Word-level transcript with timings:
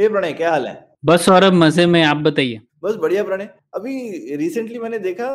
ए 0.00 0.08
प्रणय 0.08 0.32
क्या 0.32 0.50
हाल 0.50 0.66
है? 0.66 0.88
बस 1.04 1.24
सौरभ 1.24 1.52
मज़े 1.52 1.86
में 1.86 2.02
आप 2.02 2.16
बताइए। 2.16 2.60
बस 2.84 2.94
बढ़िया 2.94 3.24
प्रणय। 3.24 3.48
अभी 3.72 4.36
रिसेंटली 4.36 4.78
मैंने 4.78 4.98
देखा 4.98 5.26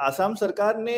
आसाम 0.00 0.34
सरकार 0.34 0.78
ने 0.78 0.94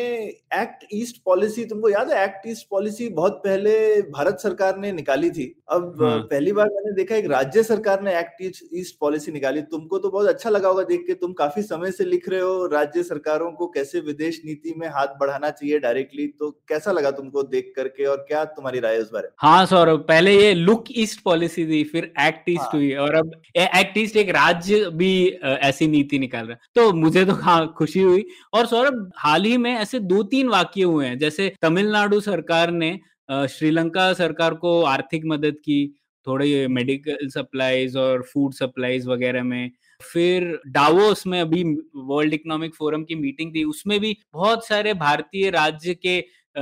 एक्ट 0.55 0.85
ईस्ट 0.93 1.21
पॉलिसी 1.25 1.63
तुमको 1.65 1.89
याद 1.89 2.09
है 2.11 2.23
एक्ट 2.23 2.47
ईस्ट 2.47 2.67
पॉलिसी 2.69 3.07
बहुत 3.11 3.39
पहले 3.43 3.75
भारत 4.09 4.39
सरकार 4.39 4.77
ने 4.77 4.91
निकाली 4.91 5.29
थी 5.29 5.45
अब 5.71 6.01
हाँ। 6.01 6.17
पहली 6.23 6.51
बार 6.51 6.69
मैंने 6.69 6.93
देखा 6.95 7.15
एक 7.15 7.25
राज्य 7.27 7.63
सरकार 7.63 8.01
ने 8.01 8.17
एक्ट 8.19 8.41
ईस्ट 8.73 8.97
पॉलिसी 8.99 9.31
निकाली 9.31 9.61
तुमको 9.71 9.97
तो 9.97 10.09
बहुत 10.09 10.27
अच्छा 10.27 10.49
लगा 10.49 10.69
होगा 10.69 10.83
देख 10.83 11.05
के 11.07 11.13
तुम 11.15 11.33
काफ़ी 11.33 11.61
समय 11.63 11.91
से 11.91 12.05
लिख 12.05 12.27
रहे 12.29 12.39
हो 12.39 12.65
राज्य 12.67 13.03
सरकारों 13.03 13.51
को 13.53 13.67
कैसे 13.69 13.99
विदेश 14.01 14.41
नीति 14.45 14.73
में 14.77 14.87
हाथ 14.89 15.17
बढ़ाना 15.19 15.49
चाहिए 15.51 15.79
डायरेक्टली 15.79 16.27
तो 16.29 16.51
कैसा 16.69 16.91
लगा 16.91 17.11
तुमको 17.13 17.43
देख 17.45 17.73
करके 17.75 18.05
और 18.07 18.25
क्या 18.27 18.43
तुम्हारी 18.51 18.79
राय 18.79 18.97
उस 18.97 19.11
बारे 19.13 19.27
में 19.27 19.35
हाँ 19.41 19.65
सौरभ 19.67 20.05
पहले 20.07 20.35
ये 20.35 20.53
लुक 20.55 20.91
ईस्ट 20.97 21.23
पॉलिसी 21.23 21.65
थी 21.67 21.83
फिर 21.85 22.11
एक्ट 22.21 22.49
ईस्ट 22.49 22.61
हाँ। 22.61 22.71
हुई 22.73 22.93
और 22.97 23.15
अब 23.15 23.31
एक्ट 23.57 23.97
ईस्ट 23.97 24.17
एक 24.17 24.29
राज्य 24.33 24.85
भी 24.95 25.11
ऐसी 25.43 25.87
नीति 25.89 26.19
निकाल 26.19 26.45
रहा 26.45 26.53
है 26.53 26.80
तो 26.81 26.91
मुझे 26.93 27.23
तो 27.25 27.67
खुशी 27.69 28.01
हुई। 28.01 28.25
और 28.53 28.65
सौरभ, 28.65 29.11
हाल 29.17 29.43
ही 29.45 29.57
में 29.57 29.73
ऐसे 29.73 29.99
दो 30.01 30.21
तीन 30.25 30.47
वाक्य 30.49 30.83
हुए 30.83 31.07
हैं। 31.07 31.17
जैसे 31.19 31.51
तमिलनाडु 31.61 32.19
सरकार 32.21 32.71
ने 32.73 32.99
श्रीलंका 33.49 34.11
सरकार 34.13 34.53
को 34.55 34.81
आर्थिक 34.85 35.25
मदद 35.25 35.55
की, 35.57 35.87
थोड़े 36.27 36.67
मेडिकल 36.69 37.27
सप्लाईज 37.29 37.95
और 37.97 38.21
फ़ूड 38.23 38.53
सप्लाईज 38.53 39.05
वगैरह 39.07 39.43
में। 39.43 39.71
फिर 40.01 40.59
डावोस 40.67 41.25
में 41.27 41.39
अभी 41.41 41.63
वर्ल्ड 41.95 42.33
इकोनॉमिक 42.33 42.75
फोरम 42.75 43.03
की 43.03 43.15
मीटिंग 43.15 43.53
थी, 43.55 43.63
उसमें 43.63 43.99
भी 43.99 44.15
बहुत 44.33 44.67
सारे 44.67 44.93
भारतीय 44.95 45.49
राज्य 45.49 45.93
के 45.95 46.21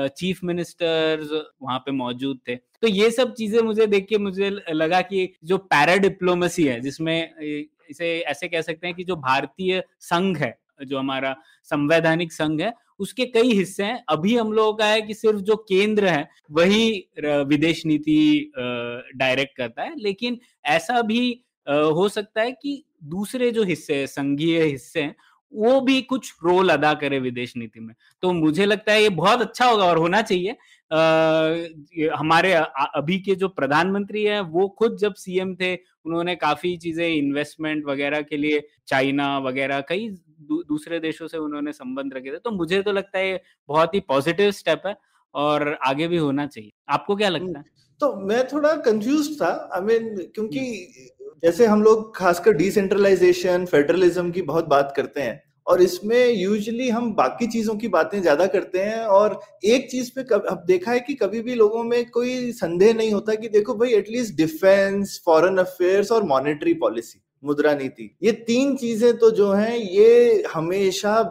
चीफ 0.09 0.39
मिनिस्टर्स 0.43 1.29
वहाँ 1.61 1.79
पे 1.79 1.91
मौजूद 1.93 2.39
थे। 2.47 2.55
तो 2.55 2.87
ये 2.87 3.09
सब 3.11 3.33
चीज़ें 3.33 3.61
मुझे 3.61 3.87
देख 3.87 4.05
के 4.09 4.17
मुझे 4.17 4.49
लगा 4.73 5.01
कि 5.01 5.27
जो 5.43 5.57
पैरा 5.57 5.95
डिप्लोमेसी 5.97 6.63
है, 6.63 6.79
जिसमें 6.81 7.65
इसे 7.89 8.17
ऐसे 8.21 8.47
कह 8.47 8.61
सकते 8.61 8.87
हैं 8.87 8.95
कि 8.95 9.03
जो 9.03 9.15
भारतीय 9.17 9.83
संघ 10.01 10.37
है, 10.37 10.57
जो 10.79 10.97
हमारा 10.99 11.35
संवैधानिक 11.63 12.33
संघ 12.33 12.61
है, 12.61 12.73
उसके 12.99 13.25
कई 13.25 13.51
हिस्से 13.53 13.83
हैं। 13.83 14.03
अभी 14.09 14.35
हम 14.37 14.51
लोगों 14.53 14.73
का 14.73 14.85
है 14.85 15.01
कि 15.01 15.13
सिर्फ़ 15.13 15.39
जो 15.41 15.55
केंद्र 15.69 16.07
है, 16.07 16.27
वही 16.51 16.89
विदेश 17.47 17.85
नीति 17.85 18.51
डायरेक्ट 19.15 19.55
करता 19.57 19.83
है। 19.83 19.93
लेकिन 19.97 20.39
ऐसा 20.67 21.01
भी 21.01 21.21
हो 21.67 22.07
सकता 22.09 22.41
है 22.41 22.51
कि 22.51 22.83
दूसरे 23.05 23.51
जो 23.51 23.63
हिस्से 23.63 23.95
हैं, 23.95 24.05
संघीय 24.07 24.63
हिस्से 24.63 25.01
हैं, 25.01 25.15
वो 25.53 25.79
भी 25.81 26.01
कुछ 26.01 26.33
रोल 26.43 26.69
अदा 26.69 26.93
करे 26.93 27.19
विदेश 27.19 27.53
नीति 27.57 27.79
में। 27.79 27.93
तो 28.23 28.31
मुझे 28.33 28.65
लगता 28.65 28.91
है 28.93 29.01
ये 29.01 29.09
बहुत 29.11 29.41
अच्छा 29.41 29.65
होगा 29.65 29.85
और 29.85 29.97
होना 29.97 30.21
चाहिए। 30.21 30.55
ये 30.91 32.09
हमारे 32.09 32.53
अभी 32.53 33.19
के 33.19 33.35
जो 33.35 33.47
प्रधानमंत्री 33.47 34.23
हैं 34.23 34.39
वो 34.41 34.67
खुद 34.69 34.95
जब 34.97 35.13
सीएम 35.13 35.55
थे 35.55 35.75
उन्होंने 35.75 36.35
काफ़ी 36.35 36.75
चीज़ें 36.77 37.07
इन्वेस्टमेंट 37.07 37.85
वगैरह 37.85 38.21
के 38.21 38.37
लिए 38.37 38.61
चाइना 38.87 39.37
वगैरह 39.39 39.81
कई 39.81 40.09
दू, 40.09 40.63
दूसरे 40.63 40.99
देशों 40.99 41.27
से 41.27 41.37
उन्होंने 41.37 41.71
संबंध 41.71 42.13
रखे 42.13 42.31
थे। 42.31 42.37
तो 42.37 42.51
मुझे 42.51 42.81
तो 42.81 42.91
लगता 42.91 43.17
है 43.17 43.29
ये 43.29 43.41
बहुत 43.69 43.93
ही 43.95 43.99
पॉजिटिव 43.99 44.52
स्टेप 44.52 44.87
है 44.87 44.95
और 45.33 45.77
आगे 45.86 46.08
भी 46.08 46.17
होना 46.17 46.47
चाहिए। 46.47 46.71
आपको 46.89 47.15
क्या 47.15 47.30
लगता 47.30 47.59
है? 47.59 47.65
तो 48.02 48.15
मैं 48.15 48.47
थोड़ा 48.47 48.75
कंफ्यूज 48.75 49.41
था। 49.41 49.69
आई 49.73 49.81
I 49.81 49.85
मीन 49.85 50.09
mean, 50.09 50.25
क्योंकि 50.35 51.15
जैसे 51.43 51.65
हम 51.65 51.83
लोग 51.83 52.15
खासकर 52.17 52.53
डिसेंट्रलाइजेशन 52.53 53.65
फेडरलिज्म 53.65 54.31
की 54.31 54.41
बहुत 54.41 54.65
बात 54.65 54.93
करते 54.95 55.21
हैं 55.21 55.41
और 55.69 55.81
इसमें 55.81 56.30
यूजली 56.30 56.89
हम 56.89 57.13
बाकी 57.15 57.47
चीज़ों 57.47 57.75
की 57.75 57.87
बातें 57.89 58.19
ज़्यादा 58.21 58.45
करते 58.47 58.80
हैं 58.81 59.05
और 59.07 59.39
एक 59.65 59.89
चीज़ 59.91 60.11
पे 60.15 60.23
कब, 60.23 60.45
अब 60.45 60.63
देखा 60.67 60.91
है 60.91 60.99
कि 60.99 61.13
कभी 61.15 61.41
भी 61.41 61.55
लोगों 61.55 61.83
में 61.83 62.09
कोई 62.11 62.52
संदेह 62.53 62.93
नहीं 62.93 63.11
होता 63.13 63.35
कि 63.35 63.49
देखो 63.49 63.73
भाई 63.75 63.93
at least 63.93 64.35
defence 64.37 65.21
foreign 65.25 65.58
affairs 65.59 66.11
और 66.11 66.23
मॉनेटरी 66.25 66.73
पॉलिसी 66.75 67.21
मुद्रा 67.43 67.73
नीति, 67.73 68.09
ये 68.23 68.31
तीन 68.47 68.75
चीज़ें 68.77 69.17
तो 69.17 69.29
जो 69.31 69.52
हैं, 69.52 69.75
ये 69.75 70.43
हमेशा 70.53 71.21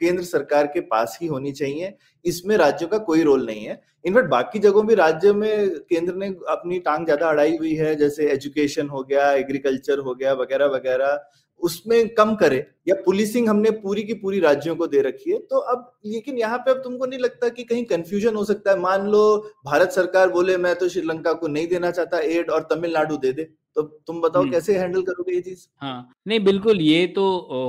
केंद्र 0.00 0.22
सरकार 0.24 0.66
के 0.66 0.80
पास 0.82 1.18
ही 1.22 1.26
होनी 1.26 1.52
चाहिए। 1.52 1.92
इसमें 2.24 2.56
राज्यों 2.56 2.88
का 2.88 2.98
कोई 3.00 3.22
रोल 3.22 3.44
नहीं 3.46 3.64
है। 3.64 3.80
इनफैक्ट 4.04 4.28
बाकी 4.30 4.58
जगहों 4.58 4.86
भी 4.86 4.94
राज्य 4.94 5.32
में 5.32 5.68
केंद्र 5.84 6.14
ने 6.14 6.26
अपनी 6.48 6.78
टांग 6.80 7.04
ज़्यादा 7.04 7.28
अड़ाई 7.28 7.56
हुई 7.56 7.74
है, 7.74 7.94
जैसे 7.96 8.30
एजुकेशन 8.30 8.88
हो 8.88 9.02
गया 9.02 9.30
एग्रीकल्चर 9.34 9.98
हो 9.98 10.14
गया, 10.14 10.32
वगैरह 10.34 10.66
वगैरह। 10.74 11.18
उसमें 11.60 12.08
कम 12.14 12.34
करे 12.36 12.56
या 12.88 12.94
पुलिसिंग 13.04 13.48
हमने 13.48 13.70
पूरी 13.82 14.02
की 14.02 14.14
पूरी 14.14 14.40
राज्यों 14.40 14.74
को 14.76 14.86
दे 14.86 15.00
रखी 15.02 15.30
है 15.30 15.38
तो 15.50 15.58
अब 15.72 15.90
लेकिन 16.06 16.38
यहाँ 16.38 16.58
पे 16.58 16.70
अब 16.70 16.80
तुमको 16.84 17.06
नहीं 17.06 17.18
लगता 17.20 17.48
कि 17.48 17.62
कहीं 17.64 17.84
कंफ्यूजन 17.84 18.34
हो 18.36 18.44
सकता 18.44 18.70
है? 18.70 18.78
मान 18.80 19.06
लो 19.10 19.36
भारत 19.64 19.92
सरकार 19.92 20.28
बोले 20.30 20.56
मैं 20.56 20.74
तो 20.74 20.88
श्रीलंका 20.88 21.32
को 21.32 21.48
नहीं 21.48 21.66
देना 21.68 21.90
चाहता 21.90 22.18
एड 22.32 22.50
और 22.50 22.66
तमिलनाडु 22.70 23.16
दे 23.16 23.32
दे। 23.32 23.44
तो 23.76 23.82
तुम 23.82 24.20
बताओ 24.20 24.42
हम्म। 24.42 24.52
कैसे 24.52 24.76
हैंडल 24.78 25.02
करोगे 25.02 25.34
ये 25.34 25.40
चीज़? 25.40 25.66
हाँ 25.82 26.12
नहीं 26.28 26.40
बिल्कुल 26.44 26.80
ये 26.80 27.06
तो 27.16 27.24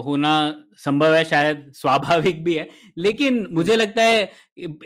होना 0.05 0.33
संभव 0.85 1.13
है 1.13 1.23
शायद 1.25 1.71
स्वाभाविक 1.75 2.43
भी 2.43 2.53
है 2.53 2.67
लेकिन 2.97 3.45
मुझे 3.51 3.75
लगता 3.75 4.03
है 4.03 4.21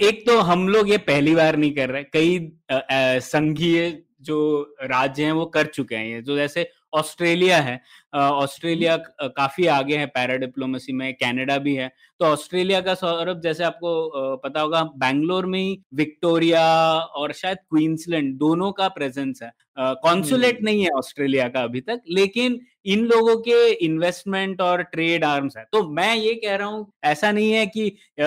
एक 0.01 0.23
तो 0.27 0.37
हम 0.41 0.67
लोग 0.69 0.89
ये 0.89 0.97
पहली 1.09 1.35
बार 1.35 1.55
नहीं 1.57 1.73
कर 1.75 1.89
रहे 1.89 2.03
कई 2.13 3.19
संघीय 3.25 4.03
जो 4.21 4.39
राज्य 4.83 5.23
हैं 5.23 5.31
वो 5.31 5.45
कर 5.53 5.65
चुके 5.67 5.95
हैं 5.95 6.07
ये 6.07 6.21
जो 6.21 6.35
जैसे 6.37 6.69
ऑस्ट्रेलिया 6.93 7.57
है 7.61 7.79
ऑस्ट्रेलिया 8.15 8.95
काफ़ी 9.21 9.65
आगे 9.69 9.97
है 9.97 10.05
पैरा 10.07 10.35
डिप्लोमेसी 10.37 10.93
में 10.93 11.13
कनाडा 11.13 11.57
भी 11.57 11.75
है। 11.75 11.87
तो 12.19 12.25
ऑस्ट्रेलिया 12.25 12.81
का 12.81 12.93
सौरभ 12.95 13.41
जैसे 13.41 13.63
आपको 13.63 14.37
पता 14.37 14.61
होगा 14.61 14.83
बैंगलोर 14.97 15.45
में 15.45 15.59
ही 15.59 15.79
विक्टोरिया 15.95 16.63
और 17.15 17.31
शायद 17.33 17.57
क्वींसलैंड 17.69 18.33
दोनों 18.39 18.71
का 18.71 18.87
प्रेजेंस 18.89 19.39
है। 19.43 19.51
कॉन्सुलेट 19.79 20.55
हम्म। 20.55 20.65
नहीं 20.65 20.83
है 20.83 20.89
ऑस्ट्रेलिया 20.97 21.47
का 21.49 21.61
अभी 21.63 21.81
तक 21.81 22.01
लेकिन 22.09 22.59
इन 22.85 23.03
लोगों 23.05 23.35
के 23.37 23.55
इन्वेस्टमेंट 23.85 24.61
और 24.61 24.81
ट्रेड 24.83 25.23
आर्म्स 25.23 25.57
है। 25.57 25.63
तो 25.73 25.83
मैं 25.89 26.15
ये 26.15 26.33
कह 26.35 26.55
रहा 26.55 26.67
हूँ 26.67 26.85
ऐसा 27.03 27.31
नहीं 27.31 27.51
है 27.51 27.65
कि 27.67 27.87
अ, 27.89 28.23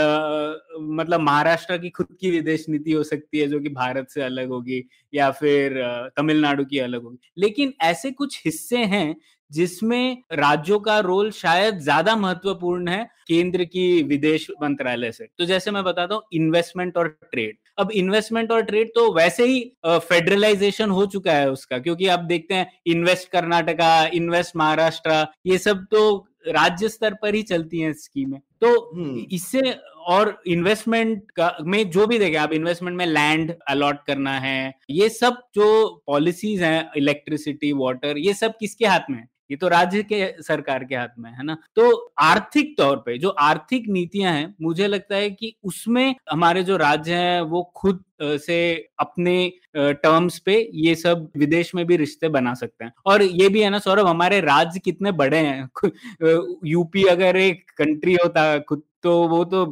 मतलब 0.81 1.21
महाराष्ट्र 1.21 1.79
की 1.79 1.91
खुद 1.91 2.07
की 2.21 2.31
विदेश 2.31 2.65
नीति 2.69 2.93
हो 2.93 3.03
सकती 3.05 3.39
है 3.39 3.47
जो 3.49 3.61
कि 3.61 3.69
भारत 3.71 4.09
से 4.11 4.23
अलग 4.23 4.49
होगी 4.49 4.83
या 5.13 5.31
फिर 5.33 5.81
तमिलनाडु 6.17 6.65
की 6.65 6.79
अलग 6.79 7.03
होगी। 7.03 7.19
लेकिन 7.39 7.73
ऐसे 7.83 8.11
कुछ 8.13 8.43
हिस्से 8.55 8.85
हैं 8.87 9.15
जिसमें 9.51 10.23
राज्यों 10.35 10.79
का 10.81 10.99
रोल 11.01 11.31
शायद 11.33 11.79
ज़्यादा 11.81 12.15
महत्वपूर्ण 12.17 12.89
है 12.89 13.05
केंद्र 13.29 13.65
की 13.65 14.03
विदेश 14.05 14.47
मंत्रालय 14.63 15.13
से। 15.13 15.27
तो 15.39 15.45
जैसे 15.45 15.71
मैं 15.71 15.83
बताता 15.85 16.15
हूँ 16.15 16.23
इन्वेस्टमेंट 16.35 16.97
और 16.97 17.09
ट्रेड 17.25 17.57
अब 17.79 17.91
इन्वेस्टमेंट 17.93 18.53
और 18.53 18.63
ट्रेड 18.63 18.89
तो 18.95 19.13
वैसे 19.15 19.45
ही 19.45 19.61
फेडरलाइजेशन 19.87 20.91
हो 20.91 21.07
चुका 21.07 21.33
है 21.33 21.51
उसका, 21.51 21.79
क्योंकि 21.79 22.07
आप 22.09 22.21
देखते 22.23 22.55
हैं 22.55 22.67
इन्वेस्ट 22.87 23.29
कर्नाटका 23.31 24.07
इन्वेस्ट 24.15 24.57
महाराष्ट्र, 24.57 25.27
ये 25.47 25.59
सब 25.59 25.85
तो 25.91 26.27
राज्य 26.49 26.89
स्तर 26.89 27.15
पर 27.15 27.35
ही 27.35 27.43
चलती 27.45 27.81
हैं 27.81 27.93
स्कीमें 27.95 28.41
तो 28.61 28.69
हम्म। 28.95 29.25
इससे 29.31 29.61
और 30.07 30.37
इन्वेस्टमेंट 30.47 31.31
का 31.31 31.57
में 31.63 31.91
जो 31.91 32.07
भी 32.07 32.19
देखें 32.19 32.39
आप 32.39 32.53
इन्वेस्टमेंट 32.53 32.97
में 32.97 33.07
लैंड 33.07 33.55
अलॉट 33.69 34.05
करना 34.07 34.39
है 34.39 34.73
ये 34.91 35.09
सब 35.11 35.43
जो 35.55 35.69
पॉलिसीज़ 36.07 36.65
हैं 36.65 36.91
इलेक्ट्रिसिटी 36.97 37.73
वाटर 37.75 38.19
ये 38.19 38.35
सब 38.35 38.57
किसके 38.61 38.87
हाथ 38.87 39.11
में 39.11 39.19
है 39.19 39.27
ये 39.51 39.57
तो 39.57 39.69
राज्य 39.69 40.03
के 40.03 40.43
सरकार 40.43 40.85
के 40.85 40.95
हाथ 40.95 41.09
में 41.19 41.31
है 41.31 41.45
ना? 41.45 41.57
तो 41.77 41.91
आर्थिक 42.21 42.77
तौर 42.79 42.97
पे 42.97 43.17
जो 43.19 43.29
आर्थिक 43.29 43.89
नीतियाँ 43.89 44.33
हैं, 44.33 44.55
मुझे 44.63 44.87
लगता 44.87 45.17
है 45.17 45.31
कि 45.31 45.55
उसमें 45.65 46.15
हमारे 46.31 46.63
जो 46.63 46.77
राज्य 46.77 47.15
हैं, 47.15 47.41
वो 47.41 47.63
खुद 47.77 48.03
से 48.23 48.75
अपने 48.99 49.53
टर्म्स 49.77 50.39
पे 50.39 50.57
ये 50.75 50.95
सब 50.95 51.31
विदेश 51.37 51.75
में 51.75 51.85
भी 51.87 51.97
रिश्ते 51.97 52.29
बना 52.29 52.55
सकते 52.55 52.85
हैं। 52.85 52.93
और 53.07 53.23
ये 53.23 53.49
भी 53.49 53.63
है 53.63 53.71
ना, 53.71 53.79
सौरभ, 53.79 54.07
हमारे 54.07 54.41
राज्य 54.41 54.81
कितने 54.81 55.13
बड़े 55.13 55.39
हैं? 55.39 55.69
यूपी 56.67 57.05
अगर 57.05 57.37
एक 57.37 57.71
कंट्री 57.79 58.15
होता 58.15 58.59
खुद 58.59 58.83
तो 59.03 59.17
वो 59.29 59.45
तो 59.45 59.65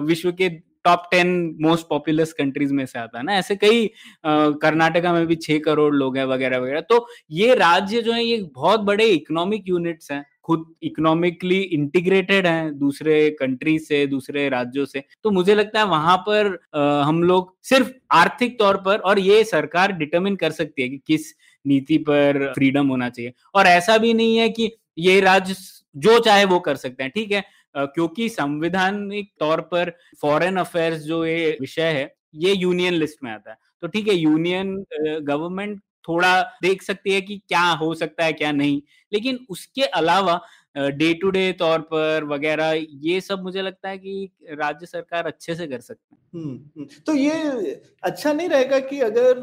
विश्व 0.00 0.32
के 0.32 0.48
top 0.84 1.02
ten 1.10 1.28
most 1.62 1.86
populous 1.88 2.32
countries 2.32 2.72
में 2.74 2.84
से 2.86 2.98
आता 2.98 3.18
है 3.18 3.24
ना? 3.24 3.34
ऐसे 3.34 3.56
कई 3.56 3.86
कर्नाटका 4.26 5.12
में 5.12 5.26
भी 5.26 5.36
छह 5.38 5.58
करोड़ 5.64 5.94
लोग 5.94 6.16
हैं 6.18 6.24
वगैरह 6.26 6.58
वगैरह। 6.58 6.80
तो 6.82 7.06
ये 7.32 7.54
राज्य 7.56 8.02
जो 8.02 8.12
है 8.12 8.24
ये 8.24 8.40
बहुत 8.54 8.80
बड़े 8.82 9.06
इकोनॉमिक 9.06 9.68
यूनिट्स 9.68 10.10
हैं 10.12 10.24
खुद 10.44 10.64
इकोनॉमिकली 10.82 11.58
इंटीग्रेटेड 11.60 12.46
हैं 12.46 12.78
दूसरे 12.78 13.18
कंट्री 13.40 13.78
से 13.80 14.06
दूसरे 14.06 14.48
राज्यों 14.48 14.84
से। 14.84 15.02
तो 15.24 15.30
मुझे 15.30 15.54
लगता 15.54 15.78
है 15.80 15.86
वहाँ 15.86 16.16
पर 16.28 16.46
अ, 16.74 16.80
हम 17.04 17.22
लोग 17.22 17.54
सिर्फ़ 17.64 17.90
आर्थिक 18.14 18.58
तौर 18.58 18.76
पर 18.86 18.98
और 19.00 19.18
ये 19.18 19.42
सरकार 19.44 19.92
डिटरमिन 19.94 20.36
कर 20.36 20.50
सकती 20.52 20.82
है 20.82 20.88
कि 20.88 21.00
किस 21.06 21.32
नीति 21.64 21.98
पर 22.08 22.52
फ्रीडम 22.54 22.88
होना 22.88 23.08
चाहिए। 23.10 23.32
और 23.54 23.66
ऐसा 23.66 23.98
भी 23.98 24.14
नहीं 24.14 24.36
है 24.36 24.48
कि 24.50 24.70
ये 24.98 25.20
राज्य 25.20 25.54
जो 25.96 26.18
चाहे 26.20 26.44
वो 26.44 26.58
कर 26.60 26.76
सकते 26.76 27.02
हैं 27.02 27.12
ठीक 27.14 27.32
है? 27.32 27.42
क्योंकि 27.78 28.28
संविधानिक 28.28 29.30
तौर 29.40 29.60
पर 29.60 29.92
फॉरेन 30.22 30.56
अफेयर्स 30.56 31.02
जो 31.02 31.24
ये 31.26 31.56
विषय 31.60 31.92
है, 31.92 32.14
ये 32.34 32.54
यूनियन 32.54 32.94
लिस्ट 32.94 33.24
में 33.24 33.30
आता 33.32 33.50
है। 33.50 33.56
तो 33.82 33.88
ठीक 33.88 34.08
है 34.08 34.14
यूनियन 34.14 34.74
गवर्नमेंट 35.22 35.80
थोड़ा 36.08 36.40
देख 36.62 36.82
सकती 36.82 37.12
है 37.12 37.20
कि 37.20 37.36
क्या 37.48 37.62
हो 37.62 37.94
सकता 37.94 38.24
है, 38.24 38.32
क्या 38.32 38.52
नहीं। 38.52 38.80
लेकिन 39.12 39.38
उसके 39.50 39.82
अलावा 39.82 40.40
डे 40.78 41.12
टू 41.14 41.30
डे 41.30 41.52
तौर 41.52 41.78
पर 41.92 42.24
वगैरह 42.24 42.72
ये 43.02 43.20
सब 43.20 43.42
मुझे 43.42 43.62
लगता 43.62 43.88
है 43.88 43.98
कि 43.98 44.30
राज्य 44.52 44.86
सरकार 44.86 45.26
अच्छे 45.26 45.54
से 45.54 45.66
कर 45.66 45.80
सकते 45.80 46.02
हैं। 46.02 46.86
तो 47.06 47.14
ये 47.14 47.70
अच्छा 48.02 48.32
नहीं 48.32 48.48
रहेगा 48.48 48.78
कि 48.78 49.00
अगर 49.00 49.34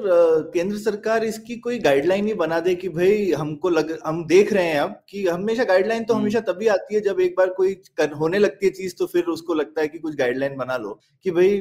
केंद्र 0.54 0.78
सरकार 0.78 1.24
इसकी 1.24 1.56
कोई 1.56 1.80
गाइडलाइन 1.80 2.28
ही 2.28 2.34
बना 2.34 2.60
दे 2.60 2.76
कि 2.76 2.90
भाई 2.90 3.32
हमको 3.32 3.70
लग 3.70 3.98
हम 4.06 4.26
देख 4.28 4.54
रहे 4.54 4.66
हैं 4.66 4.80
अब 4.80 5.02
कि 5.10 5.26
हमेशा 5.28 5.64
गाइडलाइन 5.64 6.04
तो। 6.04 6.14
हमेशा 6.14 6.40
तभी 6.40 6.68
आती 6.68 6.96
है 6.96 7.02
जब 7.02 7.20
एक 7.20 7.36
बार 7.38 7.50
कोई 7.50 7.74
कर, 7.74 8.12
होने 8.12 8.40
लगती 8.40 8.66
है 8.66 8.72
चीज़ 8.72 8.96
तो 9.00 9.06
फिर 9.06 9.24
उसको 9.24 9.54
लगता 9.54 9.82
है 9.82 9.88
कि 9.88 10.00
कुछ 10.00 10.16
गाइडलाइन 10.16 10.56
बना 10.58 10.78
लो 10.78 11.00
कि 11.26 11.32
भाई 11.32 11.58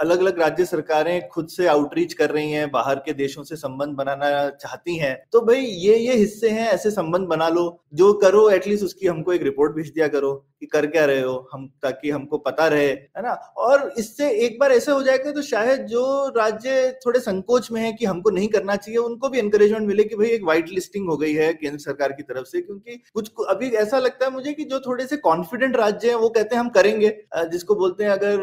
अलग 0.00 0.18
अलग 0.18 0.40
राज्य 0.40 0.64
सरकारें 0.64 1.28
खुद 1.28 1.48
से 1.48 1.66
आउटरीच 1.66 2.12
कर 2.12 2.30
रही 2.30 2.50
हैं 2.50 2.70
बाहर 2.70 2.96
के 2.96 3.12
देशों 3.12 3.44
से 3.44 3.56
संबंध 3.56 3.96
बनाना 3.96 4.48
चाहती 4.50 4.96
हैं 4.96 5.16
तो 5.32 5.40
भाई 5.40 5.60
ये 5.60 5.96
ये 5.98 6.16
हिस्से 6.16 6.50
हैं 6.50 6.68
ऐसे 6.68 6.90
संबंध 6.90 7.28
बना 7.28 7.48
लो 7.48 7.64
जो 7.94 8.12
करो 8.12 8.48
एटलीस्ट 8.66 8.84
उसकी 8.84 9.06
हमको 9.06 9.32
एक 9.32 9.42
रिपोर्ट 9.42 9.72
भेज 9.72 9.88
दिया 9.88 10.06
करो 10.08 10.32
कि 10.60 10.66
कर 10.66 10.86
क्या 10.86 11.04
रहे 11.04 11.20
हो 11.20 11.34
हम 11.52 11.66
ताकि 11.82 12.10
हमको 12.10 12.38
पता 12.38 12.66
रहे 12.68 12.86
है 12.86 13.22
ना? 13.22 13.32
और 13.56 13.92
इससे 13.98 14.30
एक 14.44 14.58
बार 14.60 14.72
ऐसा 14.72 14.92
हो 14.92 15.02
जाएगा 15.02 15.32
तो 15.32 15.42
शायद 15.42 15.86
जो 15.86 16.02
राज्य 16.36 16.90
थोड़े 17.06 17.20
संकोच 17.20 17.70
में 17.72 17.80
है 17.80 17.92
कि 17.92 18.04
हमको 18.04 18.30
नहीं 18.30 18.48
करना 18.48 18.76
चाहिए 18.76 18.98
उनको 18.98 19.28
भी 19.28 19.38
एनकरेजमेंट 19.38 19.86
मिले 19.88 20.04
कि 20.04 20.16
भाई 20.16 20.28
एक 20.28 20.44
वाइट 20.44 20.70
लिस्टिंग 20.70 21.08
हो 21.08 21.16
गई 21.16 21.32
है 21.34 21.52
केंद्र 21.54 21.78
सरकार 21.78 22.12
की 22.12 22.22
तरफ़ 22.22 22.46
से 22.46 22.60
क्योंकि 22.60 23.00
कुछ 23.14 23.30
अभी 23.48 23.70
ऐसा 23.76 23.98
लगता 23.98 24.26
है 24.26 24.32
मुझे 24.32 24.52
कि 24.52 24.64
जो 24.64 24.80
थोड़े 24.80 25.06
से 25.06 25.16
कॉन्फिडेंट 25.18 25.76
राज्य 25.76 26.08
है 26.08 26.16
वो 26.16 26.28
कहते 26.28 26.56
हैं 26.56 26.60
हम 26.60 26.68
करेंगे। 26.70 27.08
जिसको 27.46 27.74
बोलते 27.74 28.04
हैं 28.04 28.10
अगर 28.10 28.36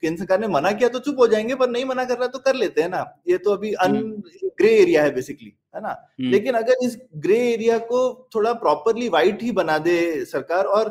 केंद्र 0.00 0.18
सरकार 0.18 0.40
ने 0.40 0.48
मना 0.48 0.72
किया 0.72 0.88
तो 0.88 0.98
चुप 0.98 1.16
हो 1.20 1.26
जाएँगे 1.26 1.54
पर 1.54 1.70
नहीं 1.70 1.84
मना 1.84 2.04
कर 2.04 2.18
रहा 2.18 2.26
तो 2.28 2.38
कर 2.38 2.54
लेते 2.54 2.82
हैं 2.82 2.88
ना। 2.88 3.04
ये 3.28 3.38
तो 3.38 3.52
अभी 3.52 3.72
अन 3.72 4.00
ग्रे 4.44 4.74
एरिया 4.76 5.02
है 5.02 5.14
बेसिकली 5.14 5.52
है 5.76 5.82
ना? 5.82 5.88
हम्म। 6.20 6.30
लेकिन 6.30 6.54
अगर 6.54 6.84
इस 6.84 6.96
ग्रे 7.16 7.38
एरिया 7.52 7.78
को 7.78 8.28
थोड़ा 8.34 8.52
प्रॉपरली 8.52 9.08
वाइट 9.08 9.42
ही 9.42 9.52
बना 9.52 9.76
दे 9.78 10.24
सरकार 10.24 10.64
और 10.64 10.88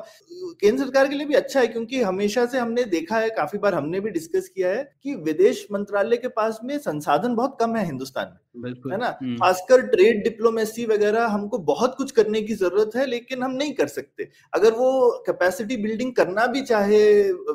केंद्र 0.61 0.83
सरकार 0.83 1.07
के 1.07 1.15
लिए 1.15 1.25
भी 1.27 1.33
अच्छा 1.33 1.59
है 1.59 1.67
क्योंकि 1.67 2.01
हमेशा 2.01 2.45
से 2.45 2.57
हमने 2.57 2.83
देखा 2.85 3.17
है 3.17 3.29
काफ़ी 3.29 3.59
बार 3.59 3.75
हमने 3.75 3.99
भी 3.99 4.09
डिस्कस 4.09 4.49
किया 4.55 4.69
है 4.69 4.83
कि 5.03 5.15
विदेश 5.15 5.67
मंत्रालय 5.71 6.17
के 6.17 6.27
पास 6.27 6.59
में 6.63 6.77
संसाधन 6.77 7.35
बहुत 7.35 7.57
कम 7.59 7.75
है 7.75 7.85
हिंदुस्तान 7.85 8.37
में 8.57 8.69
है 8.91 8.97
ना? 8.97 9.07
हम्म। 9.21 9.35
खासकर 9.35 9.81
ट्रेड 9.87 10.23
डिप्लोमेसी 10.23 10.85
वगैरह 10.85 11.25
हमको 11.25 11.57
बहुत 11.57 11.95
कुछ 11.97 12.11
करने 12.11 12.41
की 12.41 12.53
ज़रूरत 12.53 12.91
है 12.95 13.05
लेकिन 13.05 13.43
हम 13.43 13.51
नहीं 13.51 13.73
कर 13.73 13.87
सकते। 13.87 14.29
अगर 14.53 14.73
वो 14.73 15.23
कैपेसिटी 15.25 15.77
बिल्डिंग 15.77 16.13
करना 16.13 16.45
भी 16.47 16.61
चाहे 16.61 17.01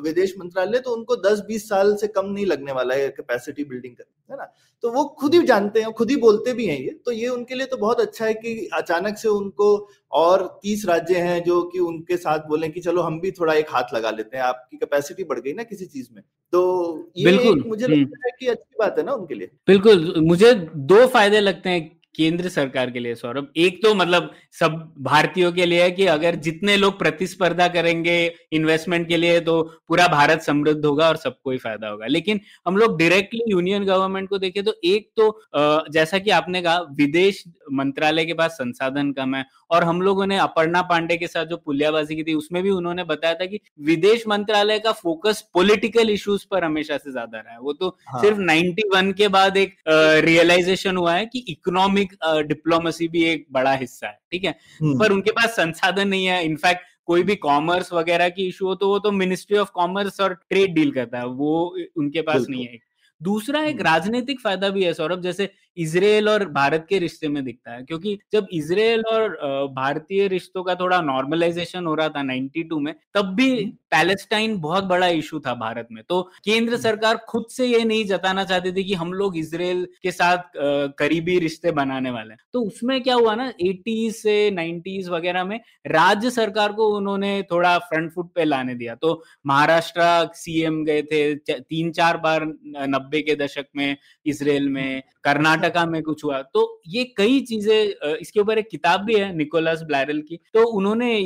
विदेश 0.03 0.35
मंत्रालय 0.39 0.79
तो 0.79 0.95
उनको 0.95 1.15
दस 1.21 1.43
बीस 1.47 1.69
साल 1.69 1.95
से 1.95 2.07
कम 2.07 2.25
नहीं 2.25 2.45
लगने 2.45 2.71
वाला 2.71 2.95
है 2.95 3.09
कैपेसिटी 3.09 3.63
बिल्डिंग 3.63 3.95
करना 3.95 4.33
है 4.33 4.37
ना? 4.37 4.53
तो 4.83 4.91
वो 4.91 5.03
खुद 5.05 5.35
ही 5.35 5.41
जानते 5.43 5.81
हैं 5.81 5.91
खुद 5.91 6.09
ही 6.09 6.15
बोलते 6.15 6.53
भी 6.53 6.65
हैं 6.65 6.79
ये। 6.79 6.89
तो 7.05 7.11
ये 7.11 7.27
उनके 7.27 7.55
लिए 7.55 7.65
तो 7.65 7.77
बहुत 7.77 7.99
अच्छा 7.99 8.25
है 8.25 8.33
कि 8.33 8.69
अचानक 8.73 9.17
से 9.17 9.29
उनको 9.29 9.89
और 10.11 10.59
तीस 10.63 10.85
राज्य 10.85 11.17
हैं 11.17 11.43
जो 11.43 11.63
कि 11.63 11.79
उनके 11.79 12.17
साथ 12.17 12.39
बोले 12.39 12.69
कि 12.69 12.79
चलो 12.79 13.01
हम 13.01 13.19
भी 13.21 13.31
थोड़ा 13.31 13.53
एक 13.53 13.65
हाथ 13.69 13.83
लगा 13.93 14.11
लेते 14.11 14.37
हैं 14.37 14.43
आपकी 14.43 14.77
कैपेसिटी 14.77 15.23
बढ़ 15.23 15.39
गई 15.39 15.53
ना 15.53 15.63
किसी 15.63 15.85
चीज़ 15.85 16.07
में। 16.15 16.23
तो 16.53 17.11
ये 17.17 17.25
बिल्कुल 17.25 17.63
मुझे 17.67 17.85
हम्म। 17.85 18.01
लगता 18.01 18.21
है 18.25 18.31
कि 18.39 18.47
अच्छी 18.47 18.75
बात 18.79 18.95
है 18.97 19.05
ना 19.05 19.11
उनके 19.11 19.35
लिए। 19.35 19.51
बिल्कुल 19.67 20.15
मुझे 20.17 20.53
दो 20.75 21.07
फ़ायदे 21.07 21.39
लगते 21.39 21.69
हैं 21.69 22.00
केंद्र 22.15 22.49
सरकार 22.49 22.89
के 22.91 22.99
लिए, 22.99 23.15
सौरभ। 23.15 23.47
एक 23.57 23.81
तो 23.83 23.93
मतलब 23.95 24.31
सब 24.59 24.73
भारतीयों 24.99 25.51
के 25.51 25.65
लिए 25.65 25.81
है 25.83 25.91
कि 25.91 26.05
अगर 26.07 26.35
जितने 26.37 26.75
लोग 26.77 26.97
प्रतिस्पर्धा 26.99 27.67
करेंगे 27.67 28.15
इन्वेस्टमेंट 28.53 29.07
के 29.07 29.17
लिए 29.17 29.39
तो 29.41 29.61
पूरा 29.87 30.07
भारत 30.07 30.41
समृद्ध 30.41 30.85
होगा 30.85 31.07
और 31.07 31.17
सबको 31.17 31.51
ही 31.51 31.57
फ़ायदा 31.57 31.87
होगा। 31.87 32.07
लेकिन 32.07 32.39
हम 32.67 32.77
लोग 32.77 32.97
डायरेक्टली 32.99 33.41
यूनियन 33.47 33.85
गवर्नमेंट 33.85 34.29
को 34.29 34.37
देखें 34.37 34.63
तो 34.63 34.75
एक 34.85 35.09
तो 35.19 35.89
जैसा 35.91 36.19
कि 36.19 36.29
आपने 36.31 36.61
कहा, 36.61 36.79
विदेश 36.91 37.43
मंत्रालय 37.73 38.25
के 38.25 38.33
पास 38.33 38.51
संसाधन 38.51 39.11
कम 39.11 39.35
है 39.35 39.45
और 39.71 39.83
हम 39.83 40.01
लोगों 40.01 40.25
ने 40.25 40.37
अपर्णा 40.39 40.81
पांडे 40.83 41.17
के 41.17 41.27
साथ 41.27 41.45
जो 41.45 41.57
पुलियाबाजी 41.59 42.15
की 42.15 42.23
थी 42.23 42.33
उसमें 42.33 42.61
भी 42.63 42.69
उन्होंने 42.71 43.03
बताया 43.05 43.33
था 43.33 43.45
कि 43.45 43.59
विदेश 43.81 44.23
मंत्रालय 44.27 44.79
का 44.79 44.91
फोकस 44.93 45.41
पॉलिटिकल 45.53 46.09
इश्यूज़ 46.09 46.45
पर 46.51 46.63
हमेशा 46.63 46.97
से 46.97 47.11
ज़्यादा 47.11 47.39
रहा 47.39 47.53
है 47.53 47.59
वो 47.59 47.73
तो 47.73 47.89
हाँ। 48.07 48.21
सिर्फ़ 48.21 48.39
91 48.41 49.13
के 49.13 49.27
बाद 49.29 49.57
एक 49.57 49.75
रियलाइजेशन 50.25 50.97
हुआ 50.97 51.13
है 51.13 51.25
कि 51.25 51.45
इकोनॉमिक 51.49 52.13
डिप्लोमेसी 52.47 53.07
भी 53.07 53.23
एक 53.25 53.45
बड़ा 53.51 53.73
हिस्सा 53.75 54.07
है 54.07 54.19
ठीक 54.31 54.43
है 54.43 54.55
हम्म। 54.81 54.99
पर 54.99 55.11
उनके 55.11 55.31
पास 55.31 55.55
संसाधन 55.55 56.07
नहीं 56.07 56.25
है 56.25 56.43
इनफैक्ट 56.45 56.89
कोई 57.05 57.23
भी 57.23 57.35
कॉमर्स 57.37 57.91
वगैरह 57.93 58.29
की 58.29 58.47
इशू 58.47 58.65
हो 58.65 58.75
तो 58.75 58.87
वो 58.87 58.99
तो 58.99 59.11
मिनिस्ट्री 59.13 59.57
ऑफ़ 59.57 59.71
कॉमर्स 59.73 60.19
और 60.19 60.33
ट्रेड 60.33 60.73
डील 60.73 60.91
करता 60.91 61.19
है 61.19 61.27
वो 61.37 61.53
उनके 61.97 62.21
पास 62.21 62.45
नहीं 62.49 62.65
है 62.65 62.77
दूसरा 63.21 63.59
एक 63.61 63.71
हम्म। 63.71 63.83
राजनीतिक 63.83 64.39
फ़ायदा 64.41 64.69
भी 64.69 64.83
है 64.83 64.93
सौरभ 64.93 65.21
जैसे 65.21 65.49
इसराइल 65.77 66.29
और 66.29 66.45
भारत 66.51 66.85
के 66.89 66.99
रिश्ते 66.99 67.27
में 67.27 67.43
दिखता 67.43 67.71
है। 67.71 67.83
क्योंकि 67.83 68.17
जब 68.33 68.47
इसराइल 68.53 69.03
और 69.11 69.37
भारतीय 69.75 70.27
रिश्तों 70.27 70.63
का 70.63 70.75
थोड़ा 70.75 71.01
नॉर्मलाइजेशन 71.01 71.85
हो 71.85 71.93
रहा 71.95 72.09
था 72.09 72.23
92 72.23 72.79
में 72.79 72.93
तब 73.15 73.33
भी 73.35 73.53
पैलेस्टाइन 73.91 74.57
बहुत 74.59 74.83
बड़ा 74.83 75.07
इशू 75.07 75.39
था 75.39 75.53
भारत 75.55 75.87
में। 75.91 76.03
तो 76.09 76.21
केंद्र 76.45 76.77
सरकार 76.77 77.17
खुद 77.29 77.45
से 77.49 77.65
ये 77.65 77.83
नहीं 77.83 78.05
जताना 78.05 78.43
चाहती 78.43 78.71
थी 78.71 78.83
कि 78.83 78.93
हम 78.93 79.13
लोग 79.13 79.37
इसराइल 79.37 79.85
के 80.03 80.11
साथ 80.11 80.51
करीबी 80.99 81.37
रिश्ते 81.39 81.71
बनाने 81.71 82.11
वाले 82.11 82.33
हैं। 82.33 82.39
तो 82.53 82.61
उसमें 82.61 83.01
क्या 83.03 83.15
हुआ 83.15 83.35
ना 83.35 83.51
एटीज 83.61 84.15
से 84.15 84.49
नाइन्टीज 84.51 85.09
वगैरह 85.09 85.43
में 85.43 85.59
राज्य 85.87 86.29
सरकार 86.29 86.71
को 86.71 86.87
उन्होंने 86.97 87.41
थोड़ा 87.51 87.77
फ्रंट 87.79 88.11
फुट 88.11 88.33
पे 88.35 88.45
लाने 88.45 88.75
दिया। 88.75 88.95
तो 88.95 89.23
महाराष्ट्र 89.47 90.01
सीएम 90.35 90.83
गए 90.85 91.01
थे 91.03 91.33
तीन 91.35 91.91
चार 91.91 92.17
बार 92.17 92.45
नब्बे 92.65 93.21
के 93.21 93.35
दशक 93.35 93.65
में 93.75 93.95
इसराइल 94.25 94.69
में 94.69 95.01
कर्नाटका 95.23 95.60
में 95.85 96.01
कुछ 96.03 96.23
हुआ। 96.23 96.41
तो 96.43 96.81
ये 96.87 97.03
कई 97.17 97.39
चीज़ें 97.41 98.15
इसके 98.15 98.39
ऊपर 98.39 98.57
एक 98.57 98.69
किताब 98.69 99.03
भी 99.05 99.15
है 99.15 99.31
निकोलस 99.35 99.81
ब्लैरल 99.87 100.21
की। 100.21 100.39
तो 100.53 100.65
उन्होंने 100.69 101.17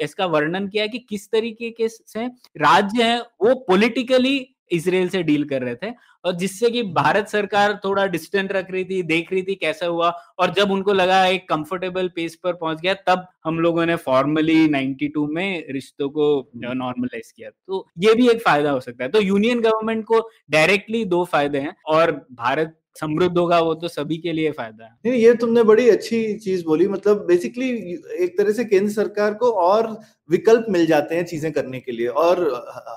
इसका 0.00 0.26
वर्णन 0.28 0.68
किया 0.68 0.86
कि 0.86 0.98
किस 1.00 1.30
तरीके 1.30 1.70
के 1.70 1.88
से 1.88 2.26
राज्य 2.58 3.02
है 3.02 3.18
वो 3.20 3.54
पॉलिटिकली 3.68 4.38
इसराइल 4.72 5.08
से 5.08 5.22
डील 5.22 5.44
कर 5.48 5.62
रहे 5.62 5.74
थे 5.74 5.90
और 6.24 6.32
जिससे 6.36 6.70
कि 6.70 6.82
भारत 6.94 7.28
सरकार 7.28 7.78
थोड़ा 7.84 8.04
डिस्टेंट 8.06 8.52
रख 8.52 8.70
रही 8.70 8.84
थी 8.84 9.02
देख 9.02 9.32
रही 9.32 9.42
थी 9.42 9.54
कैसा 9.54 9.86
हुआ 9.86 10.08
और 10.38 10.52
जब 10.54 10.70
उनको 10.70 10.92
लगा 10.92 11.24
एक 11.26 11.48
कंफर्टेबल 11.48 12.08
पेस 12.16 12.34
पर 12.44 12.52
पहुँच 12.54 12.80
गया 12.80 12.94
तब 13.06 13.26
हम 13.44 13.60
लोगों 13.60 13.86
ने 13.86 13.96
फॉर्मली 13.96 14.68
92 14.68 15.26
में 15.28 15.64
रिश्तों 15.70 16.08
को 16.08 16.28
नॉर्मलाइज 16.56 17.30
किया। 17.32 17.50
तो 17.50 17.86
ये 17.98 18.14
भी 18.14 18.28
एक 18.28 18.42
फ़ायदा 18.42 18.70
हो 18.70 18.80
सकता 18.80 19.04
है। 19.04 19.10
तो 19.10 19.20
यूनियन 19.20 19.60
गवर्नमेंट 19.60 20.04
को 20.04 20.20
डायरेक्टली 20.50 21.04
दो 21.06 21.24
फ़ायदे 21.24 21.58
हैं 21.58 21.74
और 21.86 22.12
भारत 22.32 22.76
समृद्ध 23.00 23.36
होगा 23.38 23.58
वो 23.60 23.74
तो 23.74 23.88
सभी 23.88 24.16
के 24.18 24.32
लिए 24.32 24.50
फ़ायदा 24.52 24.84
है। 24.84 24.90
नहीं 25.06 25.22
ये 25.22 25.34
तुमने 25.36 25.62
बड़ी 25.64 25.88
अच्छी 25.88 26.22
चीज़ 26.36 26.64
बोली 26.64 26.88
मतलब 26.88 27.24
बेसिकली 27.26 27.70
एक 28.18 28.36
तरह 28.38 28.52
से 28.52 28.64
केंद्र 28.66 28.90
सरकार 28.92 29.34
को 29.34 29.50
और 29.62 29.90
विकल्प 30.30 30.66
मिल 30.70 30.86
जाते 30.86 31.14
हैं 31.14 31.24
चीज़ें 31.26 31.50
करने 31.52 31.80
के 31.80 31.92
लिए 31.92 32.06
और 32.18 32.40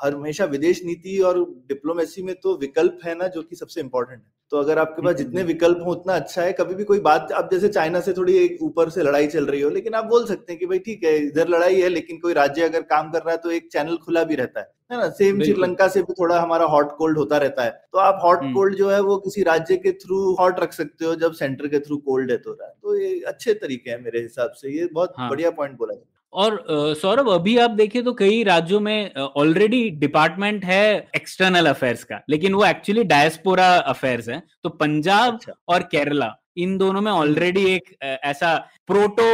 हमेशा 0.05 0.45
विदेश 0.47 0.81
नीति 0.85 1.17
और 1.21 1.39
डिप्लोमेसी 1.69 2.23
में 2.23 2.33
तो 2.35 2.57
विकल्प 2.57 2.99
है 3.05 3.15
ना 3.15 3.27
जो 3.29 3.41
कि 3.43 3.55
सबसे 3.55 3.81
इम्पोर्टेंट 3.81 4.19
है। 4.19 4.25
तो 4.51 4.57
अगर 4.57 4.79
आपके 4.79 5.01
पास 5.01 5.15
जितने 5.15 5.43
विकल्प 5.43 5.83
हो 5.85 5.91
उतना 5.91 6.13
अच्छा 6.15 6.41
है 6.41 6.53
कभी 6.53 6.75
भी 6.75 6.83
कोई 6.83 6.99
बात 7.01 7.31
अब 7.31 7.49
जैसे 7.51 7.67
चाइना 7.69 7.99
से 7.99 8.13
थोड़ी 8.13 8.33
एक 8.37 8.57
ऊपर 8.63 8.89
से 8.89 9.03
लड़ाई 9.03 9.27
चल 9.27 9.45
रही 9.45 9.61
हो 9.61 9.69
लेकिन 9.69 9.93
आप 9.93 10.05
बोल 10.05 10.25
सकते 10.27 10.51
हैं 10.51 10.59
कि 10.59 10.65
भाई 10.65 10.79
ठीक 10.79 11.03
है 11.03 11.15
इधर 11.17 11.47
लड़ाई 11.49 11.79
है 11.81 11.89
लेकिन 11.89 12.17
कोई 12.19 12.33
राज्य 12.33 12.63
अगर 12.63 12.81
काम 12.89 13.11
कर 13.11 13.19
रहा 13.19 13.31
है 13.31 13.37
तो 13.37 13.51
एक 13.51 13.69
चैनल 13.71 13.97
खुला 13.97 14.23
भी 14.23 14.35
रहता 14.35 14.59
है। 14.59 14.67
है 14.91 14.97
ना? 14.97 15.09
सेम 15.11 15.41
श्रीलंका 15.41 15.87
से 15.87 16.01
भी 16.01 16.13
थोड़ा 16.13 16.39
हमारा 16.39 16.65
हॉट 16.67 16.95
कोल्ड 16.97 17.17
होता 17.17 17.37
रहता 17.37 17.63
है। 17.63 17.71
तो 17.93 17.99
आप 17.99 18.19
हॉट 18.23 18.39
हम्म। 18.39 18.53
कोल्ड 18.53 18.75
जो 18.75 18.89
है 18.89 18.99
वो 19.01 19.17
किसी 19.19 19.43
राज्य 19.43 19.77
के 19.77 19.91
थ्रू 19.97 20.19
हॉट 20.39 20.59
रख 20.59 20.73
सकते 20.73 21.05
हो 21.05 21.15
जब 21.17 21.33
सेंटर 21.33 21.67
के 21.67 21.79
थ्रू 21.79 21.97
कोल्ड 21.99 22.31
है 22.31 22.37
तो। 22.37 22.51
रहा 22.51 22.67
है 22.67 22.73
तो 22.73 22.95
ये 22.97 23.19
अच्छे 23.27 23.53
तरीके 23.55 23.89
हैं 23.91 24.01
मेरे 24.03 24.21
हिसाब 24.21 24.51
से। 24.51 24.77
ये 24.79 24.89
बहुत 24.93 25.13
हाँ. 25.17 25.29
बढ़िया 25.29 25.51
पॉइंट 25.51 25.77
बोला 25.77 26.01
और 26.33 26.63
सौरभ 26.95 27.29
अभी 27.29 27.57
आप 27.57 27.71
देखें 27.71 28.03
तो 28.03 28.13
कई 28.13 28.43
राज्यों 28.43 28.79
में 28.79 29.13
ऑलरेडी 29.15 29.89
डिपार्टमेंट 29.99 30.65
है 30.65 30.83
एक्सटर्नल 31.15 31.65
अफेयर्स 31.67 32.03
का 32.03 32.21
लेकिन 32.29 32.53
वो 32.53 32.65
एक्चुअली 32.65 33.03
डायस्पोरा 33.05 33.67
अफेयर्स 33.93 34.29
है। 34.29 34.41
तो 34.63 34.69
पंजाब 34.69 35.33
अच्छा। 35.33 35.53
और 35.67 35.83
केरला 35.91 36.33
इन 36.57 36.77
दोनों 36.77 37.01
में 37.01 37.11
ऑलरेडी। 37.11 37.65
एक 37.73 37.95
ऐसा 38.03 38.55
प्रोटो 38.87 39.27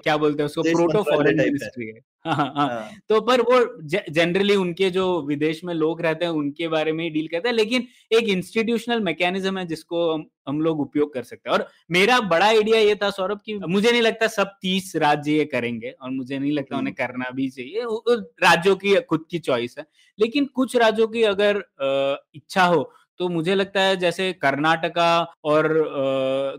क्या 0.00 0.16
बोलते 0.16 0.42
हैं 0.42 0.46
उसको? 0.46 0.62
प्रोटो 0.62 1.02
फॉरेन 1.04 1.38
मिनिस्ट्री 1.38 1.86
है। 1.86 2.00
हाँ, 2.24 2.34
हाँ, 2.34 2.52
हाँ, 2.56 2.68
हाँ। 2.68 2.90
तो 3.08 3.20
पर 3.20 3.40
वो 3.40 3.58
जनरली 4.10 4.54
उनके 4.56 4.90
जो 4.90 5.04
विदेश 5.22 5.62
में 5.64 5.72
लोग 5.74 6.02
रहते 6.02 6.24
हैं 6.24 6.32
उनके 6.32 6.68
बारे 6.68 6.92
में 6.92 7.02
ही 7.04 7.08
डील 7.10 7.26
करते 7.28 7.48
हैं 7.48 7.54
लेकिन 7.54 7.86
एक 8.12 8.28
इंस्टीट्यूशनल 8.28 9.00
मैकेनिज्म 9.00 9.58
है 9.58 9.66
जिसको 9.66 10.12
हम, 10.12 10.24
हम 10.48 10.60
लोग 10.60 10.80
उपयोग 10.80 11.12
कर 11.14 11.22
सकते 11.22 11.50
हैं 11.50 11.56
और 11.56 11.66
मेरा 11.90 12.20
बड़ा 12.28 12.46
आइडिया 12.46 12.78
ये 12.78 12.94
था 12.94 13.10
सौरभ 13.10 13.40
कि 13.46 13.58
मुझे 13.58 13.90
नहीं 13.90 14.02
लगता 14.02 14.26
सब 14.28 14.54
तीस 14.62 14.94
राज्य 14.96 15.32
ये 15.32 15.44
करेंगे 15.44 15.90
और 15.92 16.10
मुझे 16.10 16.38
नहीं 16.38 16.52
लगता 16.52 16.76
उन्हें 16.76 16.92
हम्म। 16.92 17.06
करना 17.06 17.30
भी 17.30 17.48
चाहिए 17.48 17.84
राज्यों 18.42 18.76
की 18.76 18.94
खुद 19.00 19.26
की 19.30 19.38
चॉइस 19.40 19.74
है 19.78 19.86
लेकिन 20.18 20.44
कुछ 20.54 20.76
राज्यों 20.76 21.08
की 21.08 21.22
अगर 21.24 21.62
इच्छा 22.34 22.64
हो 22.64 22.90
तो 23.20 23.28
मुझे 23.28 23.54
लगता 23.54 23.80
है 23.80 23.96
जैसे 23.96 24.32
कर्नाटका 24.32 25.10
और 25.44 25.68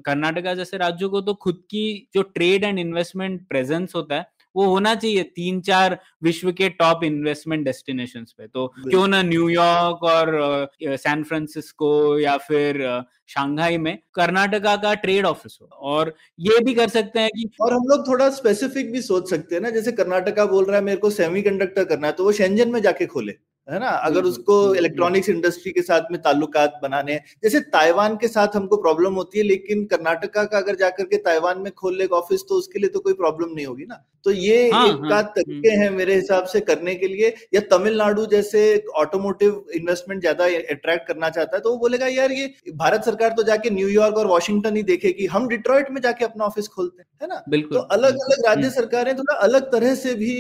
कर्नाटका 0.06 0.54
जैसे 0.54 0.78
राज्यों 0.78 1.10
को 1.10 1.22
तो 1.22 1.34
खुद 1.34 1.64
की 1.70 2.10
जो 2.14 2.22
ट्रेड 2.22 2.64
एंड 2.64 2.80
इन्वेस्टमेंट 2.80 3.48
प्रेजेंस 3.48 3.96
होता 3.96 4.16
है 4.16 4.32
वो 4.56 4.66
होना 4.66 4.94
चाहिए 4.96 5.24
तीन 5.26 5.62
चार 5.62 5.98
विश्व 6.24 6.52
के 6.52 6.70
टॉप 6.72 7.04
इन्वेस्टमेंट 7.04 7.66
डेस्टिनेशन 7.66 8.26
पे। 8.38 8.48
तो 8.48 8.68
क्यों 8.80 9.08
ना 9.08 9.22
न्यूयॉर्क 9.24 10.04
और 10.06 10.68
सैन 10.82 11.24
फ्रांसिस्को 11.24 12.20
या 12.20 12.36
फिर 12.40 12.82
शांघाई 13.30 13.78
में 13.78 13.98
कर्नाटका 14.16 14.76
का 14.78 14.94
ट्रेड 14.96 15.26
ऑफ़िस 15.26 15.58
हो। 15.62 15.68
और 15.68 16.14
ये 16.40 16.60
भी 16.64 16.74
कर 16.74 16.90
सकते 16.90 17.20
हैं 17.20 17.30
कि 17.30 17.50
और 17.62 17.74
हम 17.74 17.88
लोग 17.88 18.08
थोड़ा 18.08 18.30
स्पेसिफिक 18.32 18.92
भी 18.92 19.02
सोच 19.02 19.30
सकते 19.30 19.56
हैं 19.56 19.62
ना, 19.62 19.70
जैसे 19.70 19.92
कर्नाटका 19.94 20.46
बोल 20.46 20.66
रहा 20.66 20.76
है, 20.76 20.84
मेरे 20.84 20.98
को 20.98 21.10
सेमीकंडक्टर 21.12 21.84
करना 21.86 22.08
है 22.08 22.14
तो 22.14 22.24
वो 22.24 22.32
शेंजन 22.34 22.72
में 22.72 22.82
जाके 22.82 23.06
खोले। 23.06 23.36
है 23.68 23.80
ना? 23.80 23.88
अगर 23.88 24.24
उसको 24.26 24.54
इलेक्ट्रॉनिक्स 24.76 25.30
इंडस्ट्री 25.30 25.72
के 25.72 25.82
साथ 25.82 26.12
में 26.12 26.22
ताल्लुकात 26.22 26.80
बनाने 26.84 27.14
हैं 27.14 27.24
जैसे 27.44 27.60
ताइवान 27.72 28.16
के 28.18 28.28
साथ 28.28 28.56
हमको 28.56 28.78
प्रॉब्लम 28.78 29.14
होती 29.16 29.40
है 29.40 29.44
लेकिन 29.46 29.86
कर्नाटका 29.86 30.44
का 30.44 30.58
अगर 30.58 30.76
जाकर 30.76 31.04
के 31.06 31.18
ताइवान 31.20 31.60
में 31.60 31.72
खोल 31.74 31.98
ले 31.98 32.06
ऑफ़िस 32.14 32.44
तो 32.50 32.56
उसके 32.56 32.80
लिए 32.80 32.90
तो 32.90 33.00
कोई 33.00 33.14
प्रॉब्लम 33.14 33.54
नहीं 33.54 33.66
होगी 33.66 33.86
ना? 33.86 34.04
तो 34.26 34.32
ये 34.32 34.70
हाँ, 34.72 34.88
एक 34.88 35.12
हाँ, 35.12 35.22
तरीके 35.28 35.70
हम्म। 35.70 35.82
हैं 35.82 35.90
मेरे 35.92 36.16
हिसाब 36.16 36.46
से 36.46 36.60
करने 36.62 36.96
के 36.96 37.08
लिए। 37.08 37.34
या 37.54 37.62
तमिलनाडु 37.72 38.26
जैसे 38.26 38.62
ऑटोमोटिव 38.98 39.64
इन्वेस्टमेंट 39.76 40.22
ज़्यादा 40.22 40.46
अट्रैक्ट 40.46 41.08
करना 41.08 41.30
चाहता 41.30 41.58
है 41.58 41.62
तो 41.64 41.72
वो 41.72 41.78
बोलेगा 41.78 42.08
यार 42.10 42.32
ये 42.32 42.54
भारत 42.76 43.04
सरकार 43.06 43.34
तो 43.38 43.44
जाके 43.44 43.70
न्यूयॉर्क 43.70 44.18
और 44.18 44.28
वॉशिंगटन 44.28 44.76
ही 44.76 44.84
देखेगी 44.84 45.26
हम 45.28 45.48
डिट्रॉइट 45.48 45.92
में 45.92 46.02
जाके 46.02 46.26
अपना 46.26 46.46
ऑफ़िस 46.46 46.68
खोलते 46.68 47.02
हैं 47.02 47.08
है 47.22 47.28
ना? 47.28 47.44
बिल्कुल 47.50 47.78
तो 47.78 47.84
अलग 47.86 48.20
अलग 48.20 48.46
राज्य 48.48 48.62
हम्म। 48.62 48.76
सरकारें 48.76 49.16
थोड़ा 49.18 49.36
अलग 49.40 49.72
तरह 49.72 49.96
से 49.96 50.14
भी 50.16 50.36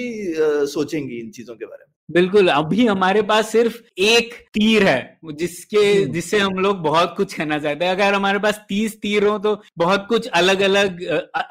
सोचेंगी 0.73 1.19
इन 1.19 1.29
चीज़ों 1.31 1.55
के 1.55 1.65
बारे 1.65 1.83
में। 1.83 1.91
बिल्कुल 2.09 2.47
अभी 2.49 2.85
हमारे 2.85 3.12
पास 3.21 3.51
सिर्फ़ 3.51 3.77
एक 3.97 4.33
तीर 4.53 4.83
है 4.83 5.19
जिसके 5.25 5.77
हम्म। 5.77 6.11
जिससे 6.11 6.39
हम 6.39 6.53
लोग 6.53 6.77
बहुत 6.77 7.13
कुछ 7.17 7.33
कहना 7.33 7.59
चाहते 7.59 7.85
हैं 7.85 7.91
अगर 7.91 8.13
हमारे 8.13 8.39
पास 8.39 8.59
तीस 8.69 8.99
तीर 9.01 9.25
हो 9.25 9.37
तो 9.39 9.61
बहुत 9.77 10.05
कुछ 10.09 10.27
अलग 10.27 10.61
अलग 10.61 11.01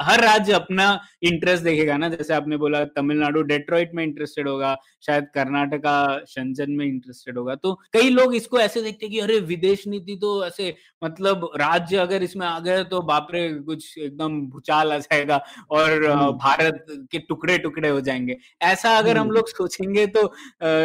हर 0.02 0.21
राज्य 0.21 0.52
अपना 0.52 0.88
इंटरेस्ट 1.23 1.64
देखेगा 1.64 1.97
ना 1.97 2.09
जैसे 2.09 2.35
आपने 2.35 2.57
बोला 2.57 2.85
तमिलनाडु 2.85 3.42
डेट्रॉइट 3.42 3.90
में 3.95 4.04
इंटरेस्टेड 4.04 4.49
होगा 4.49 4.76
शायद 5.07 5.26
कर्नाटका 5.35 6.25
शंजन 6.28 6.71
में 6.71 6.85
इंटरेस्टेड 6.87 7.38
होगा 7.38 7.54
तो 7.54 7.75
कई 7.92 8.11
लोग 8.11 8.35
इसको 8.35 8.59
ऐसे 8.59 8.83
देखते 8.83 9.07
हैं 9.07 9.12
कि 9.12 9.21
अरे 9.21 9.38
विदेश 9.40 9.87
नीति 9.87 10.16
तो 10.16 10.45
ऐसे 10.47 10.75
मतलब 11.04 11.50
राज्य 11.57 11.97
अगर 11.97 12.23
इसमें 12.23 12.47
आ 12.47 12.59
गए 12.59 12.85
तो 12.85 13.00
बापरे 13.02 13.49
कुछ 13.62 13.99
एकदम 13.99 14.40
भूचाल 14.47 14.92
आ 14.92 14.99
जाएगा 14.99 15.40
और 15.71 16.04
हम्म। 16.04 16.33
भारत 16.38 16.85
के 17.12 17.19
टुकड़े 17.19 17.59
टुकड़े 17.59 17.88
हो 17.88 18.00
जाएँगे 18.00 18.37
ऐसा 18.62 18.97
अगर 18.99 19.16
हम 19.16 19.23
हम्म। 19.23 19.35
लोग 19.35 19.49
सोचेंगे 19.49 20.07
तो 20.07 20.26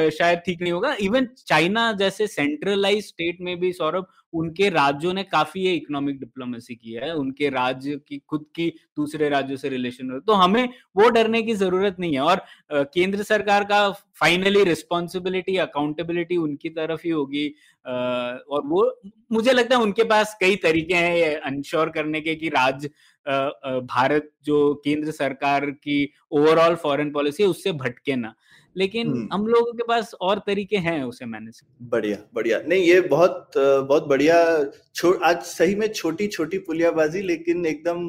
शायद 0.10 0.42
ठीक 0.46 0.62
नहीं 0.68 0.74
होगा। 0.74 0.96
इवन 1.02 1.28
चाइना 1.48 1.92
जैसे 1.94 2.28
सेंट्रलाइज 2.28 3.06
स्टेट 3.08 3.38
में 3.42 3.60
भी, 3.60 3.72
सौरभ, 3.74 4.06
उनके 4.34 4.70
राज्यों 4.70 5.14
ने 5.14 5.24
काफ़ी 5.24 5.62
ये 5.62 5.74
इकोनॉमिक 5.74 6.20
डिप्लोमेसी 6.20 6.76
की 6.76 6.94
है। 6.94 7.14
उनके 7.16 7.50
राज्य 7.50 7.96
की, 8.08 8.18
खुद 8.20 8.46
की 8.56 8.68
दूसरे 8.98 9.30
राज्यों 9.30 9.58
से 9.58 9.70
रिलेशन 9.70 10.20
तो 10.28 10.34
हमें 10.34 10.68
वो 10.98 11.10
डरने 11.10 11.42
की 11.42 11.54
ज़रूरत 11.56 11.96
नहीं 12.00 12.14
है। 12.14 12.22
और 12.22 12.46
केंद्र 12.72 13.24
सरकार 13.24 13.64
का 13.64 13.90
फाइनली 14.20 14.64
रिस्पॉन्सिबिलिटी 14.64 15.58
अकाउंटेबिलिटी 15.58 16.38
उनकी 16.38 16.70
तरफ़ 16.70 17.02
ही 17.06 17.10
होगी। 17.10 17.48
और 17.86 18.62
वो, 18.66 19.00
मुझे 19.32 19.52
लगता 19.52 19.76
है 19.76 19.82
उनके 19.82 20.04
पास 20.04 20.38
कई 20.42 20.56
तरीके 20.56 20.96
हैं 20.96 21.36
अंश्योर 21.38 21.90
करने 21.90 22.22
के 22.22 22.36
कि 22.36 22.50
राज्य 22.50 22.90
भारत 23.28 24.30
जो 24.46 24.74
केंद्र 24.84 25.12
सरकार 25.12 25.66
की 25.66 26.12
ओवरऑल 26.32 26.76
फॉरेन 26.76 27.12
पॉलिसी 27.12 27.44
है 27.44 27.50
उससे 27.50 27.72
भटके 27.74 28.16
ना। 28.16 28.34
लेकिन 28.76 29.08
हम्म। 29.08 29.28
हम 29.34 29.46
लोगों 29.48 29.72
के 29.74 29.84
पास 29.84 30.14
और 30.22 30.40
तरीके 30.48 30.78
हैं 30.78 31.04
उसे 31.04 31.26
मैनेज 31.26 31.62
बढ़िया 31.84 32.18
बढ़िया। 32.36 32.60
नहीं 32.68 32.84
ये 32.84 33.00
बहुत 33.04 33.52
बहुत 33.58 34.08
बढ़िया 34.08 34.38
आज 35.24 35.42
सही 35.44 35.76
में 35.76 35.88
छोटी 35.88 36.28
छोटी 36.28 36.58
पुलियाबाजी 36.60 37.22
लेकिन 37.22 37.66
एकदम 37.66 38.00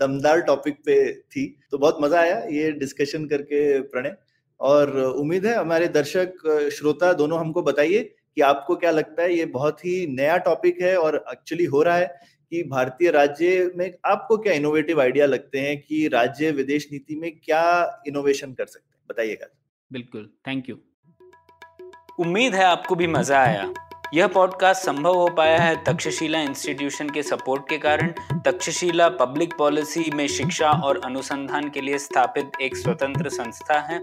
दमदार 0.00 0.40
टॉपिक 0.42 0.78
पे 0.86 0.96
थी। 1.12 1.46
तो 1.70 1.78
बहुत 1.78 1.98
मज़ा 2.02 2.20
आया 2.20 2.38
ये 2.52 2.70
डिस्कशन 2.74 3.26
करके 3.26 3.80
प्रणय। 3.82 4.16
और 4.60 4.96
उम्मीद 4.98 5.46
है 5.46 5.54
हमारे 5.54 5.88
दर्शक 5.88 6.70
श्रोता 6.72 7.12
दोनों 7.12 7.38
हमको 7.40 7.62
बताइए 7.62 8.02
कि 8.36 8.40
आपको 8.42 8.76
क्या 8.76 8.90
लगता 8.90 9.22
है 9.22 9.34
ये 9.34 9.44
बहुत 9.46 9.84
ही 9.84 10.06
नया 10.06 10.36
टॉपिक 10.46 10.80
है 10.82 10.96
और 10.98 11.24
एक्चुअली 11.32 11.64
हो 11.64 11.82
रहा 11.82 11.96
है। 11.96 12.35
कि 12.50 12.62
भारतीय 12.62 13.10
राज्य 13.10 13.70
में 13.76 13.92
आपको 14.06 14.36
क्या 14.36 14.52
इनोवेटिव 14.52 15.00
आइडिया 15.00 15.26
लगते 15.26 15.60
हैं 15.60 15.80
कि 15.80 16.08
राज्य 16.08 16.50
विदेश 16.50 16.88
नीति 16.92 17.16
में 17.16 17.30
क्या 17.44 18.02
इनोवेशन 18.06 18.52
कर 18.52 18.66
सकते 18.66 18.94
हैं? 18.94 19.02
बताइएगा 19.08 19.46
बिल्कुल 19.92 20.30
थैंक 20.48 20.68
यू 20.68 20.76
उम्मीद 22.18 22.54
है 22.54 22.64
आपको 22.64 22.94
भी 22.94 23.06
मज़ा 23.06 23.38
आया। 23.38 23.72
यह 24.14 24.26
पॉडकास्ट 24.26 24.82
संभव 24.82 25.14
हो 25.14 25.28
पाया 25.28 25.58
है 25.58 25.84
तक्षशिला 25.84 26.40
इंस्टीट्यूशन 26.40 27.08
के 27.10 27.22
सपोर्ट 27.22 27.68
के 27.68 27.78
कारण। 27.78 28.12
तक्षशिला 28.44 29.08
पब्लिक 29.08 29.54
पॉलिसी 29.58 30.10
में 30.14 30.26
शिक्षा 30.28 30.70
और 30.70 31.00
अनुसंधान 31.04 31.70
के 31.70 31.80
लिए 31.80 31.98
स्थापित 31.98 32.50
एक 32.62 32.76
स्वतंत्र 32.76 33.28
संस्था 33.28 33.78
है। 33.80 34.02